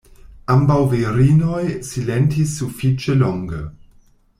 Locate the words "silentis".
1.91-2.57